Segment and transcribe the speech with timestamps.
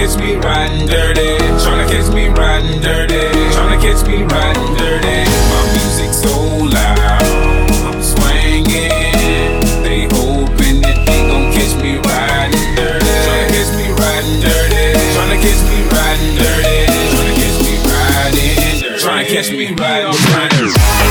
[0.00, 1.36] catch me riding dirty.
[1.60, 3.20] Tryna catch me riding dirty.
[3.52, 5.28] Tryna catch me riding dirty.
[5.52, 6.32] My music so
[6.64, 7.20] loud.
[9.84, 10.06] They
[10.80, 13.12] that they gon' catch me riding dirty.
[13.26, 13.86] Tryna catch me
[14.40, 14.80] dirty.
[17.36, 19.28] Catch me dirty.
[19.28, 21.09] Catch me dirty.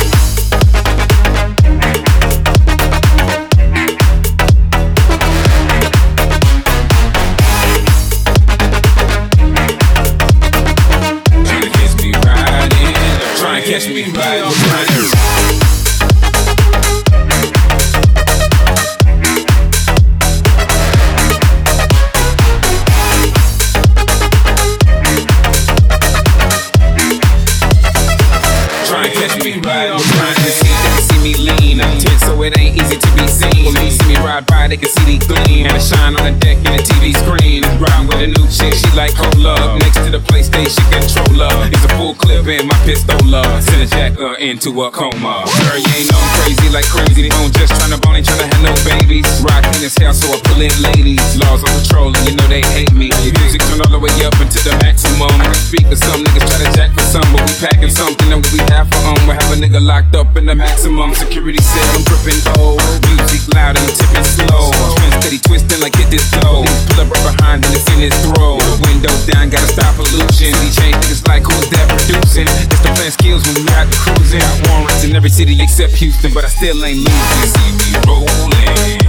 [29.38, 30.74] Me see
[31.06, 31.82] see me lean.
[31.82, 33.66] I'm so it ain't easy to be seen.
[33.66, 35.66] When they see me ride by, they can see the gleam.
[35.68, 37.62] And the shine on the deck and the TV screen.
[37.78, 39.80] Riding with a new chick, she like hold up.
[39.80, 41.52] Next to the PlayStation controller.
[41.70, 43.46] It's a full clip in my pistola.
[43.46, 45.46] A jacker uh, into a coma.
[45.46, 47.30] Girl, you ain't no crazy like crazy.
[47.30, 49.30] I'm just tryna bone, ain't tryna have no babies.
[49.46, 51.22] Rockin' as hell, so I pull in ladies.
[51.38, 53.14] Laws on patrol, and you know they hate me.
[53.46, 55.32] Music turn all the way up into the maximum.
[55.70, 58.42] I speak to some niggas try to jack for some, but we packing something that
[58.50, 59.22] we have for um.
[59.30, 61.86] We have a nigga locked up in the maximum security cell.
[61.94, 62.82] I'm dripping old.
[63.06, 64.74] Music loud and tipping slow.
[64.74, 66.66] Twin steady twisting like get this dough.
[66.66, 68.66] Pull up right behind and it's in his throat.
[68.82, 70.58] Window down, gotta stop pollution.
[70.58, 72.50] These chain niggas like who's that producing?
[72.50, 74.42] It's the plan skills when we out cruising.
[74.42, 77.46] Got warrants in every city except Houston, but I still ain't losing.
[77.46, 79.06] See me rolling,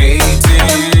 [0.00, 0.97] hating,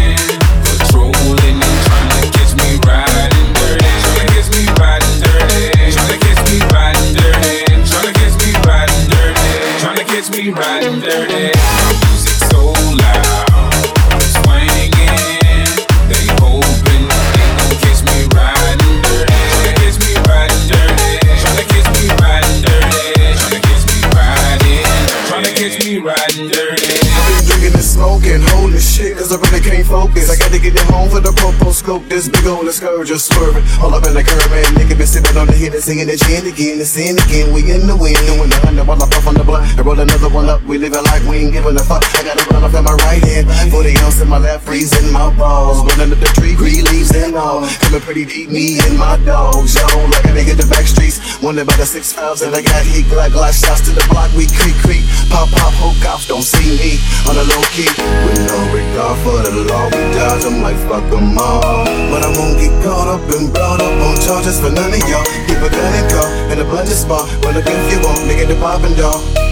[29.88, 30.30] really can't focus.
[30.30, 32.04] I got to get it home for the popo scope.
[32.08, 33.64] This big old scourge just swerving.
[33.80, 34.64] All up in the curb, man.
[34.74, 37.52] Nigga been sipping on the hit and singing the gin again and sin again.
[37.52, 39.98] We in the wind, doing the hundred while I puff on the blunt and roll
[39.98, 40.62] another one up.
[40.64, 42.04] We living like we ain't giving a fuck.
[42.14, 45.12] I got a run off in my right hand, 40 ounce in my left, freezing
[45.12, 45.84] my balls.
[45.96, 47.66] Running up the tree, green leaves and all.
[47.80, 49.86] Coming pretty deep, me and my dogs, yo.
[50.12, 53.08] Like a nigga the back streets, wondering about the six fives and I got heat,
[53.08, 54.30] glad glass shots to the block.
[54.36, 57.88] We creep, creep, pop, pop, hope cops don't see me on the low key.
[58.28, 61.84] With no regard for the law, we dodge them like fuck them all.
[62.12, 65.24] But I won't get caught up and brought up on charges for none of y'all.
[65.48, 67.24] Keep a gun and car and a abundance bar.
[67.44, 69.47] Run up if you want, nigga, the poppin' dog.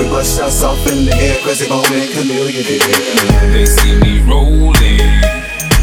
[0.00, 1.36] We bust shots off in the air.
[1.42, 2.64] Crazy moment, chameleon.
[3.52, 4.72] They see me rolling,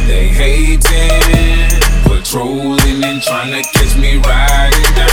[0.07, 0.81] they hating,
[2.03, 5.06] patrolling and trying to catch me riding dirty.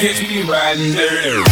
[0.00, 1.44] Catch me riding dirty.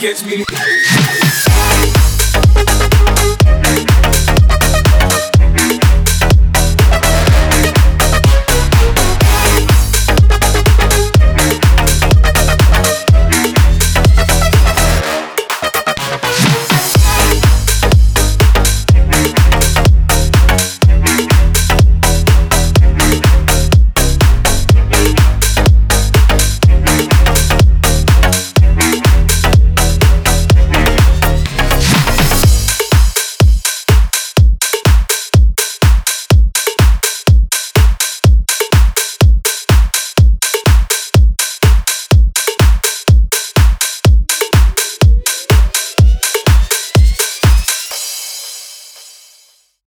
[0.00, 0.44] Catch me.